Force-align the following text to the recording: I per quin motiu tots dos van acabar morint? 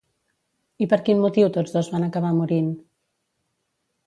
I 0.85 0.87
per 0.93 0.99
quin 1.09 1.21
motiu 1.25 1.51
tots 1.59 1.75
dos 1.77 1.91
van 1.97 2.09
acabar 2.09 2.33
morint? 2.39 2.73